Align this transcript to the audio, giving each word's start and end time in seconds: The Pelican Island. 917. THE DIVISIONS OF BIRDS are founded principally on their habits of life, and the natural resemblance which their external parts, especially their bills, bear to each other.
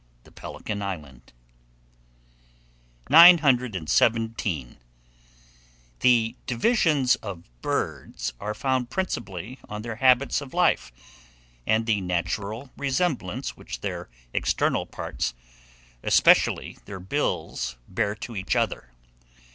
The 0.23 0.31
Pelican 0.31 0.81
Island. 0.81 1.31
917. 3.11 4.77
THE 5.99 6.35
DIVISIONS 6.47 7.17
OF 7.17 7.43
BIRDS 7.61 8.33
are 8.39 8.55
founded 8.55 8.89
principally 8.89 9.59
on 9.69 9.83
their 9.83 9.97
habits 9.97 10.41
of 10.41 10.55
life, 10.55 10.91
and 11.67 11.85
the 11.85 12.01
natural 12.01 12.71
resemblance 12.75 13.55
which 13.55 13.81
their 13.81 14.09
external 14.33 14.87
parts, 14.87 15.35
especially 16.01 16.79
their 16.85 16.99
bills, 16.99 17.77
bear 17.87 18.15
to 18.15 18.35
each 18.35 18.55
other. 18.55 18.89